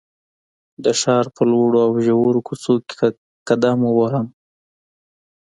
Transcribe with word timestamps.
د 0.83 0.85
ښار 1.01 1.25
په 1.35 1.41
لوړو 1.51 1.77
او 1.87 1.91
ژورو 2.05 2.39
کوڅو 2.47 2.73
کې 2.89 3.07
قدم 3.47 3.79
ووهم. 3.83 4.27